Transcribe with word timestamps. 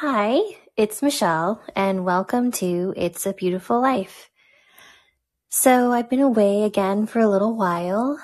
Hi, 0.00 0.42
it's 0.76 1.00
Michelle, 1.00 1.62
and 1.74 2.04
welcome 2.04 2.52
to 2.52 2.92
It's 2.98 3.24
a 3.24 3.32
Beautiful 3.32 3.80
Life. 3.80 4.28
So, 5.48 5.90
I've 5.90 6.10
been 6.10 6.20
away 6.20 6.64
again 6.64 7.06
for 7.06 7.18
a 7.20 7.28
little 7.28 7.56
while, 7.56 8.20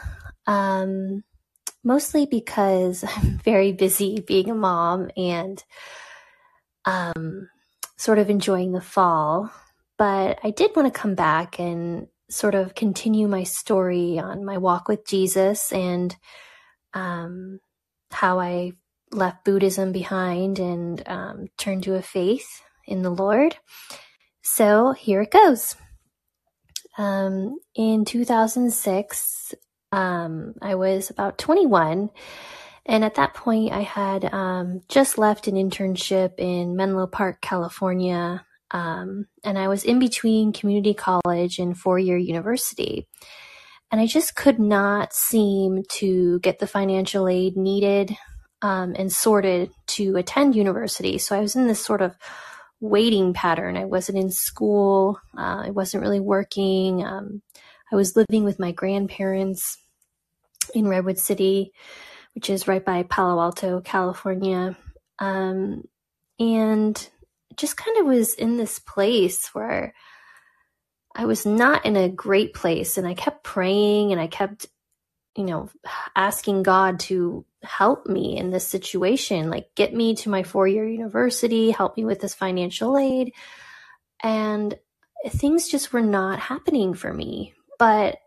um, 0.47 1.25
mostly 1.83 2.27
because 2.27 3.03
I'm 3.17 3.39
very 3.39 3.73
busy 3.73 4.21
being 4.21 4.51
a 4.51 4.55
mom 4.55 5.11
and 5.17 5.65
um, 6.85 7.49
sort 7.97 8.19
of 8.19 8.29
enjoying 8.29 8.73
the 8.73 8.83
fall. 8.83 9.51
But 9.97 10.41
I 10.45 10.51
did 10.51 10.77
want 10.77 10.93
to 10.93 11.01
come 11.01 11.15
back 11.15 11.59
and 11.59 12.07
sort 12.29 12.55
of 12.55 12.75
continue 12.75 13.29
my 13.29 13.45
story 13.45 14.19
on 14.19 14.45
my 14.45 14.59
walk 14.59 14.89
with 14.89 15.07
Jesus 15.07 15.73
and 15.73 16.15
um, 16.93 17.61
how 18.11 18.41
I 18.41 18.73
left 19.13 19.45
Buddhism 19.45 19.93
behind 19.93 20.59
and 20.59 21.03
um, 21.07 21.47
turned 21.57 21.83
to 21.85 21.95
a 21.95 22.03
faith 22.03 22.63
in 22.87 23.03
the 23.03 23.11
Lord. 23.11 23.57
So 24.43 24.93
here 24.93 25.23
it 25.23 25.31
goes. 25.31 25.77
Um, 26.99 27.59
in 27.75 28.05
2006, 28.05 29.55
um, 29.93 30.55
I 30.61 30.75
was 30.75 31.11
about 31.11 31.39
21. 31.39 32.11
And 32.85 33.05
at 33.05 33.15
that 33.15 33.35
point, 33.35 33.73
I 33.73 33.83
had 33.83 34.33
um, 34.33 34.81
just 34.89 35.17
left 35.17 35.47
an 35.47 35.55
internship 35.55 36.33
in 36.39 36.77
Menlo 36.77 37.07
Park, 37.07 37.41
California. 37.41 38.45
Um, 38.73 39.27
and 39.45 39.59
I 39.59 39.69
was 39.69 39.85
in 39.85 39.99
between 39.99 40.53
community 40.53 40.95
college 40.95 41.59
and 41.59 41.79
four 41.79 41.99
year 41.99 42.17
university. 42.17 43.07
And 43.91 44.01
I 44.01 44.07
just 44.07 44.35
could 44.35 44.59
not 44.59 45.13
seem 45.13 45.83
to 45.91 46.41
get 46.41 46.59
the 46.59 46.67
financial 46.67 47.29
aid 47.29 47.57
needed 47.57 48.17
um, 48.63 48.95
and 48.97 49.13
sorted 49.13 49.71
to 49.89 50.17
attend 50.17 50.55
university. 50.55 51.19
So 51.19 51.37
I 51.37 51.41
was 51.41 51.57
in 51.57 51.67
this 51.67 51.85
sort 51.85 52.01
of 52.01 52.17
waiting 52.81 53.33
pattern. 53.35 53.77
I 53.77 53.85
wasn't 53.85 54.19
in 54.19 54.31
school. 54.31 55.21
Uh, 55.37 55.65
I 55.67 55.71
wasn't 55.71 56.03
really 56.03 56.21
working. 56.21 57.05
Um, 57.05 57.43
I 57.93 57.97
was 57.97 58.17
living 58.17 58.45
with 58.45 58.59
my 58.59 58.73
grandparents 58.73 59.77
in 60.75 60.89
Redwood 60.89 61.19
City, 61.19 61.73
which 62.35 62.49
is 62.49 62.69
right 62.69 62.85
by 62.85 63.03
Palo 63.03 63.41
Alto, 63.41 63.81
California. 63.81 64.77
Um, 65.19 65.87
and 66.39 67.09
just 67.57 67.77
kind 67.77 67.99
of 67.99 68.07
was 68.07 68.35
in 68.35 68.57
this 68.57 68.79
place 68.79 69.49
where 69.55 69.95
I 71.15 71.27
was 71.27 71.45
not 71.45 71.85
in 71.85 71.97
a 71.97 72.09
great 72.09 72.55
place. 72.55 72.97
And 72.97 73.07
I 73.07 73.15
kept 73.15 73.45
praying 73.45 74.13
and 74.13 74.21
I 74.21 74.27
kept, 74.27 74.67
you 75.37 75.45
know, 75.45 75.69
asking 76.17 76.63
God 76.63 77.01
to 77.01 77.45
help 77.63 78.07
me 78.07 78.37
in 78.37 78.51
this 78.51 78.67
situation, 78.67 79.51
like 79.51 79.75
get 79.75 79.95
me 79.95 80.15
to 80.17 80.31
my 80.31 80.43
four 80.43 80.67
year 80.67 80.87
university, 80.87 81.71
help 81.71 81.97
me 81.97 82.05
with 82.05 82.21
this 82.21 82.35
financial 82.35 82.99
aid. 82.99 83.33
And 84.23 84.79
things 85.29 85.69
just 85.69 85.93
were 85.93 86.01
not 86.03 86.39
happening 86.39 86.95
for 86.95 87.13
me. 87.13 87.55
But 87.79 88.19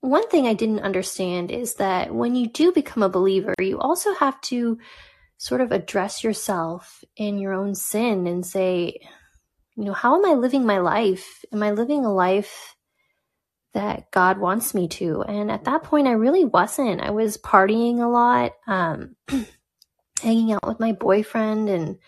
one 0.00 0.28
thing 0.28 0.46
I 0.46 0.54
didn't 0.54 0.80
understand 0.80 1.50
is 1.50 1.74
that 1.74 2.12
when 2.14 2.34
you 2.34 2.48
do 2.48 2.72
become 2.72 3.02
a 3.02 3.08
believer, 3.08 3.54
you 3.60 3.78
also 3.78 4.14
have 4.14 4.40
to 4.42 4.78
sort 5.38 5.60
of 5.60 5.72
address 5.72 6.22
yourself 6.22 7.02
in 7.16 7.38
your 7.38 7.52
own 7.52 7.74
sin 7.74 8.26
and 8.26 8.44
say, 8.44 8.98
you 9.76 9.84
know, 9.84 9.92
how 9.92 10.16
am 10.16 10.26
I 10.26 10.34
living 10.34 10.66
my 10.66 10.78
life? 10.78 11.44
Am 11.52 11.62
I 11.62 11.70
living 11.70 12.04
a 12.04 12.12
life 12.12 12.74
that 13.74 14.10
God 14.10 14.38
wants 14.38 14.74
me 14.74 14.88
to. 14.88 15.22
And 15.22 15.50
at 15.50 15.64
that 15.64 15.82
point, 15.82 16.06
I 16.06 16.12
really 16.12 16.44
wasn't. 16.44 17.00
I 17.00 17.10
was 17.10 17.38
partying 17.38 18.00
a 18.00 18.08
lot, 18.08 18.52
um, 18.66 19.16
hanging 20.22 20.52
out 20.52 20.66
with 20.66 20.80
my 20.80 20.92
boyfriend, 20.92 21.68
and 21.68 21.98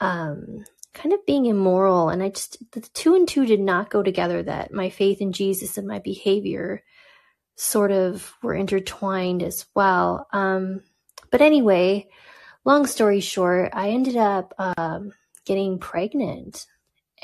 um, 0.00 0.64
kind 0.92 1.12
of 1.12 1.24
being 1.26 1.46
immoral. 1.46 2.10
And 2.10 2.22
I 2.22 2.28
just, 2.28 2.58
the 2.72 2.80
two 2.80 3.14
and 3.14 3.26
two 3.26 3.46
did 3.46 3.60
not 3.60 3.90
go 3.90 4.02
together, 4.02 4.42
that 4.42 4.72
my 4.72 4.90
faith 4.90 5.20
in 5.20 5.32
Jesus 5.32 5.78
and 5.78 5.86
my 5.86 5.98
behavior 6.00 6.82
sort 7.56 7.92
of 7.92 8.34
were 8.42 8.54
intertwined 8.54 9.42
as 9.42 9.66
well. 9.74 10.26
Um, 10.32 10.82
but 11.30 11.40
anyway, 11.40 12.08
long 12.64 12.86
story 12.86 13.20
short, 13.20 13.70
I 13.72 13.90
ended 13.90 14.16
up 14.16 14.54
um, 14.58 15.12
getting 15.44 15.78
pregnant 15.78 16.66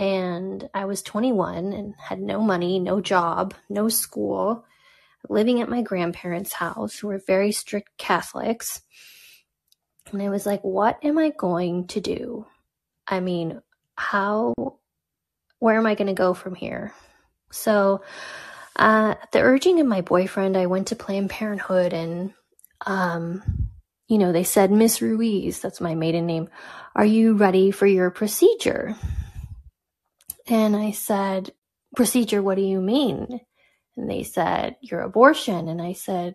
and 0.01 0.67
I 0.73 0.87
was 0.87 1.03
21 1.03 1.75
and 1.75 1.95
had 1.99 2.21
no 2.21 2.41
money, 2.41 2.79
no 2.79 3.03
job, 3.03 3.53
no 3.69 3.91
school, 3.91 4.65
living 5.29 5.61
at 5.61 5.69
my 5.69 5.83
grandparents' 5.83 6.55
house, 6.55 6.99
who 6.99 7.09
were 7.09 7.21
very 7.27 7.53
strict 7.53 7.99
Catholics. 7.99 8.81
And 10.11 10.23
I 10.23 10.31
was 10.31 10.47
like, 10.47 10.63
what 10.63 10.99
am 11.05 11.19
I 11.19 11.29
going 11.37 11.87
to 11.89 12.01
do? 12.01 12.47
I 13.07 13.21
mean, 13.21 13.61
how, 13.95 14.55
where 15.59 15.77
am 15.77 15.85
I 15.85 15.95
going 15.95 16.09
to 16.09 16.15
go 16.15 16.33
from 16.33 16.55
here? 16.55 16.95
So, 17.53 18.01
uh, 18.77 19.17
at 19.21 19.33
the 19.33 19.41
urging 19.43 19.81
of 19.81 19.87
my 19.87 20.01
boyfriend, 20.01 20.57
I 20.57 20.65
went 20.65 20.89
to 20.89 20.97
Planned 20.97 21.29
Parenthood 21.29 21.93
and, 21.93 22.33
um, 22.87 23.69
you 24.09 24.17
know, 24.17 24.33
they 24.33 24.45
said, 24.45 24.73
Miss 24.73 25.03
Ruiz, 25.03 25.61
that's 25.61 25.81
my 25.81 25.95
maiden 25.95 26.25
name, 26.25 26.49
are 26.97 27.05
you 27.05 27.35
ready 27.35 27.71
for 27.71 27.87
your 27.87 28.11
procedure? 28.11 28.97
And 30.51 30.77
I 30.77 30.91
said, 30.91 31.53
Procedure, 31.95 32.43
what 32.43 32.57
do 32.57 32.63
you 32.63 32.81
mean? 32.81 33.41
And 33.97 34.11
they 34.11 34.25
said, 34.25 34.77
Your 34.81 35.01
abortion. 35.01 35.69
And 35.69 35.81
I 35.81 35.93
said, 35.93 36.35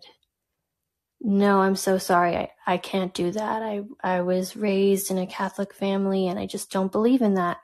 No, 1.20 1.60
I'm 1.60 1.76
so 1.76 1.98
sorry. 1.98 2.34
I, 2.36 2.50
I 2.66 2.78
can't 2.78 3.12
do 3.12 3.30
that. 3.30 3.62
I, 3.62 3.82
I 4.02 4.22
was 4.22 4.56
raised 4.56 5.10
in 5.10 5.18
a 5.18 5.26
Catholic 5.26 5.74
family 5.74 6.28
and 6.28 6.38
I 6.38 6.46
just 6.46 6.70
don't 6.70 6.90
believe 6.90 7.20
in 7.20 7.34
that. 7.34 7.58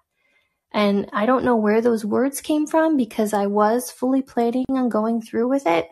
And 0.74 1.08
I 1.12 1.26
don't 1.26 1.44
know 1.44 1.56
where 1.56 1.80
those 1.80 2.04
words 2.04 2.40
came 2.40 2.66
from 2.66 2.96
because 2.96 3.32
I 3.32 3.46
was 3.46 3.90
fully 3.90 4.22
planning 4.22 4.66
on 4.70 4.90
going 4.90 5.22
through 5.22 5.48
with 5.48 5.66
it. 5.66 5.88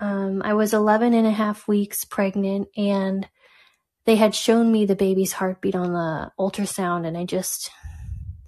Um, 0.00 0.42
I 0.44 0.54
was 0.54 0.74
11 0.74 1.14
and 1.14 1.26
a 1.26 1.32
half 1.32 1.66
weeks 1.66 2.04
pregnant 2.04 2.68
and 2.76 3.28
they 4.04 4.16
had 4.16 4.34
shown 4.34 4.70
me 4.70 4.84
the 4.84 4.94
baby's 4.96 5.32
heartbeat 5.32 5.74
on 5.74 5.92
the 5.92 6.30
ultrasound 6.38 7.06
and 7.06 7.16
I 7.16 7.24
just 7.24 7.70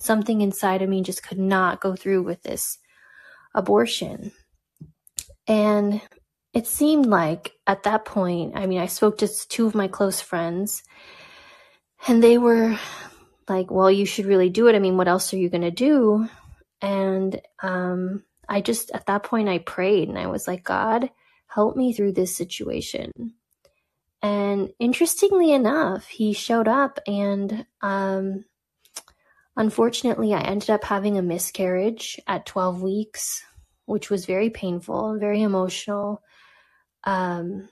something 0.00 0.40
inside 0.40 0.82
of 0.82 0.88
me 0.88 1.02
just 1.02 1.22
could 1.22 1.38
not 1.38 1.80
go 1.80 1.94
through 1.94 2.22
with 2.22 2.42
this 2.42 2.78
abortion. 3.54 4.32
And 5.46 6.00
it 6.52 6.66
seemed 6.66 7.06
like 7.06 7.52
at 7.66 7.84
that 7.84 8.04
point, 8.04 8.56
I 8.56 8.66
mean, 8.66 8.80
I 8.80 8.86
spoke 8.86 9.18
to 9.18 9.28
two 9.48 9.66
of 9.66 9.74
my 9.74 9.88
close 9.88 10.20
friends, 10.20 10.82
and 12.08 12.22
they 12.22 12.38
were 12.38 12.78
like, 13.48 13.70
Well, 13.70 13.90
you 13.90 14.06
should 14.06 14.26
really 14.26 14.48
do 14.48 14.68
it. 14.68 14.74
I 14.74 14.78
mean, 14.78 14.96
what 14.96 15.08
else 15.08 15.32
are 15.32 15.38
you 15.38 15.48
going 15.48 15.62
to 15.62 15.70
do? 15.70 16.28
And 16.80 17.40
um, 17.62 18.24
I 18.48 18.62
just, 18.62 18.90
at 18.92 19.06
that 19.06 19.22
point, 19.22 19.48
I 19.48 19.58
prayed 19.58 20.08
and 20.08 20.18
I 20.18 20.28
was 20.28 20.48
like, 20.48 20.64
God, 20.64 21.10
help 21.46 21.76
me 21.76 21.92
through 21.92 22.12
this 22.12 22.34
situation. 22.34 23.12
And 24.22 24.70
interestingly 24.78 25.52
enough, 25.52 26.06
he 26.06 26.32
showed 26.32 26.68
up 26.68 26.98
and 27.06 27.66
um, 27.82 28.44
Unfortunately, 29.56 30.32
I 30.32 30.40
ended 30.40 30.70
up 30.70 30.84
having 30.84 31.18
a 31.18 31.22
miscarriage 31.22 32.18
at 32.26 32.46
12 32.46 32.82
weeks, 32.82 33.42
which 33.84 34.10
was 34.10 34.24
very 34.26 34.50
painful 34.50 35.18
very 35.18 35.42
emotional. 35.42 36.22
Um, 37.04 37.68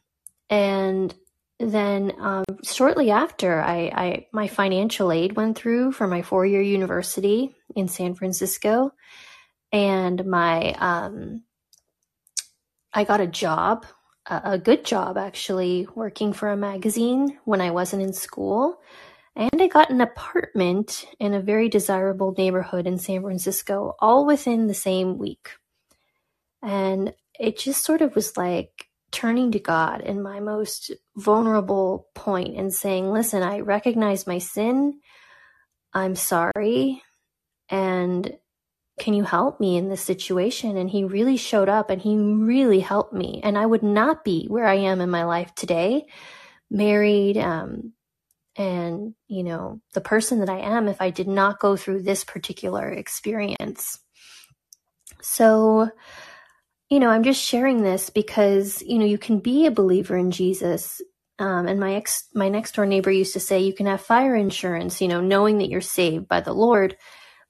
and 0.50 1.14
then 1.60 2.12
um, 2.20 2.44
shortly 2.64 3.10
after, 3.10 3.60
I, 3.60 3.90
I 3.94 4.26
my 4.32 4.48
financial 4.48 5.10
aid 5.10 5.34
went 5.34 5.58
through 5.58 5.92
for 5.92 6.06
my 6.06 6.22
four 6.22 6.46
year 6.46 6.62
university 6.62 7.54
in 7.74 7.88
San 7.88 8.14
Francisco, 8.14 8.92
and 9.72 10.24
my 10.24 10.72
um, 10.74 11.42
I 12.92 13.04
got 13.04 13.20
a 13.20 13.26
job, 13.26 13.86
a, 14.26 14.40
a 14.44 14.58
good 14.58 14.84
job 14.84 15.18
actually, 15.18 15.88
working 15.94 16.32
for 16.32 16.48
a 16.48 16.56
magazine 16.56 17.38
when 17.44 17.60
I 17.60 17.72
wasn't 17.72 18.02
in 18.02 18.12
school. 18.12 18.80
And 19.38 19.62
I 19.62 19.68
got 19.68 19.90
an 19.90 20.00
apartment 20.00 21.06
in 21.20 21.32
a 21.32 21.40
very 21.40 21.68
desirable 21.68 22.34
neighborhood 22.36 22.88
in 22.88 22.98
San 22.98 23.22
Francisco, 23.22 23.94
all 24.00 24.26
within 24.26 24.66
the 24.66 24.74
same 24.74 25.16
week. 25.16 25.50
And 26.60 27.14
it 27.38 27.56
just 27.56 27.84
sort 27.84 28.02
of 28.02 28.16
was 28.16 28.36
like 28.36 28.86
turning 29.12 29.52
to 29.52 29.60
God 29.60 30.00
in 30.00 30.20
my 30.20 30.40
most 30.40 30.90
vulnerable 31.16 32.08
point 32.16 32.56
and 32.56 32.74
saying, 32.74 33.12
Listen, 33.12 33.44
I 33.44 33.60
recognize 33.60 34.26
my 34.26 34.38
sin. 34.38 34.98
I'm 35.94 36.16
sorry. 36.16 37.00
And 37.70 38.36
can 38.98 39.14
you 39.14 39.22
help 39.22 39.60
me 39.60 39.76
in 39.76 39.88
this 39.88 40.02
situation? 40.02 40.76
And 40.76 40.90
he 40.90 41.04
really 41.04 41.36
showed 41.36 41.68
up 41.68 41.90
and 41.90 42.02
he 42.02 42.16
really 42.16 42.80
helped 42.80 43.12
me. 43.12 43.40
And 43.44 43.56
I 43.56 43.66
would 43.66 43.84
not 43.84 44.24
be 44.24 44.46
where 44.48 44.66
I 44.66 44.74
am 44.74 45.00
in 45.00 45.10
my 45.10 45.22
life 45.22 45.54
today, 45.54 46.06
married, 46.68 47.38
um, 47.38 47.92
and, 48.58 49.14
you 49.28 49.44
know, 49.44 49.80
the 49.94 50.02
person 50.02 50.40
that 50.40 50.50
I 50.50 50.60
am 50.60 50.88
if 50.88 51.00
I 51.00 51.10
did 51.10 51.28
not 51.28 51.60
go 51.60 51.76
through 51.76 52.02
this 52.02 52.24
particular 52.24 52.90
experience. 52.90 54.00
So, 55.22 55.90
you 56.90 57.00
know, 57.00 57.10
I'm 57.10 57.24
just 57.24 57.42
sharing 57.42 57.82
this 57.82 58.10
because, 58.10 58.82
you 58.82 58.98
know, 58.98 59.06
you 59.06 59.18
can 59.18 59.40
be 59.40 59.66
a 59.66 59.70
believer 59.72 60.16
in 60.16 60.30
Jesus 60.32 61.00
Um, 61.38 61.68
and 61.68 61.80
my 61.80 61.96
ex, 61.96 62.28
my 62.34 62.48
next 62.50 62.76
door 62.76 62.86
neighbor 62.86 63.12
used 63.12 63.34
to 63.34 63.40
say, 63.40 63.60
you 63.60 63.74
can 63.74 63.86
have 63.88 64.02
fire 64.02 64.36
insurance, 64.36 65.02
you 65.02 65.08
know, 65.08 65.20
knowing 65.22 65.58
that 65.58 65.70
you're 65.70 65.82
saved 65.82 66.28
by 66.28 66.40
the 66.42 66.54
Lord, 66.54 66.96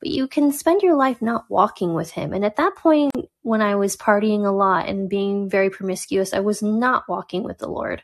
but 0.01 0.11
you 0.11 0.29
can 0.29 0.53
spend 0.53 0.83
your 0.83 0.97
life 0.97 1.23
not 1.23 1.47
walking 1.51 1.95
with 1.95 2.13
him. 2.13 2.35
And 2.35 2.45
at 2.45 2.57
that 2.57 2.77
point, 2.77 3.13
when 3.43 3.63
I 3.63 3.77
was 3.77 3.97
partying 3.97 4.47
a 4.47 4.53
lot 4.53 4.89
and 4.89 5.09
being 5.11 5.51
very 5.51 5.71
promiscuous, 5.71 6.35
I 6.35 6.41
was 6.41 6.63
not 6.63 7.05
walking 7.09 7.45
with 7.45 7.59
the 7.59 7.69
Lord. 7.71 8.03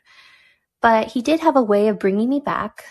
But 0.84 1.12
he 1.12 1.22
did 1.22 1.40
have 1.40 1.56
a 1.56 1.62
way 1.62 1.88
of 1.88 1.98
bringing 1.98 2.28
me 2.28 2.40
back 2.40 2.84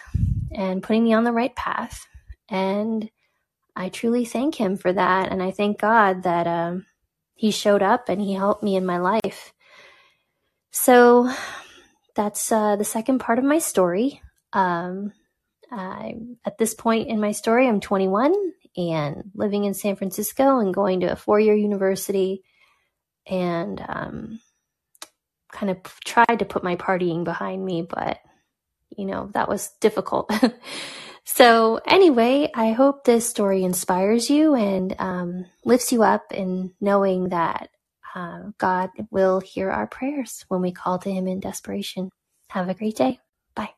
and 0.52 0.82
putting 0.82 1.04
me 1.04 1.14
on 1.14 1.26
the 1.26 1.32
right 1.32 1.56
path. 1.56 2.08
And 2.50 3.08
I 3.76 3.90
truly 3.90 4.26
thank 4.26 4.56
him 4.56 4.78
for 4.78 4.92
that. 4.92 5.32
And 5.32 5.44
I 5.44 5.52
thank 5.52 5.80
God 5.80 6.24
that 6.24 6.48
um, 6.48 6.88
he 7.36 7.52
showed 7.52 7.84
up 7.84 8.10
and 8.10 8.20
he 8.20 8.34
helped 8.34 8.64
me 8.64 8.76
in 8.76 8.84
my 8.84 8.98
life. 8.98 9.54
So 10.72 11.32
that's 12.16 12.52
uh, 12.52 12.78
the 12.78 12.84
second 12.84 13.20
part 13.20 13.38
of 13.38 13.46
my 13.46 13.60
story. 13.60 14.24
Um, 14.54 15.14
I'm, 15.70 16.38
at 16.46 16.58
this 16.58 16.74
point 16.74 17.10
in 17.10 17.22
my 17.22 17.32
story, 17.32 17.68
I'm 17.68 17.80
21 17.80 18.34
and 18.76 19.30
living 19.36 19.66
in 19.66 19.76
San 19.76 19.98
Francisco 19.98 20.58
and 20.58 20.74
going 20.74 21.02
to 21.02 21.12
a 21.12 21.16
four 21.16 21.40
year 21.40 21.54
university 21.54 22.42
and 23.28 23.86
um, 23.88 24.40
kind 25.54 25.70
of 25.70 25.78
tried 26.04 26.40
to 26.40 26.46
put 26.46 26.64
my 26.64 26.76
partying 26.76 27.24
behind 27.24 27.64
me, 27.66 27.84
but 27.84 28.20
you 28.98 29.06
know, 29.06 29.30
that 29.34 29.50
was 29.50 29.72
difficult. 29.80 30.32
so, 31.24 31.80
anyway, 31.88 32.52
I 32.54 32.72
hope 32.74 33.04
this 33.04 33.30
story 33.30 33.64
inspires 33.64 34.30
you 34.30 34.56
and 34.56 34.96
um, 35.00 35.46
lifts 35.66 35.92
you 35.92 36.04
up 36.04 36.32
in 36.32 36.74
knowing 36.82 37.30
that 37.30 37.70
uh, 38.16 38.52
God 38.58 38.90
will 39.10 39.40
hear 39.40 39.72
our 39.72 39.88
prayers 39.88 40.46
when 40.48 40.62
we 40.62 40.72
call 40.72 41.00
to 41.00 41.12
Him 41.12 41.28
in 41.28 41.40
desperation. 41.40 42.10
Have 42.50 42.70
a 42.70 42.74
great 42.76 42.98
day. 42.98 43.20
Bye. 43.56 43.70